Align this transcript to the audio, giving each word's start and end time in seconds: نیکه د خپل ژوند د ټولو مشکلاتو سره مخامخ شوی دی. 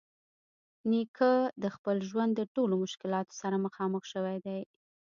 نیکه 0.91 1.31
د 1.63 1.65
خپل 1.75 1.97
ژوند 2.09 2.31
د 2.35 2.41
ټولو 2.55 2.73
مشکلاتو 2.83 3.33
سره 3.41 3.63
مخامخ 3.65 4.03
شوی 4.13 4.37
دی. 4.45 4.59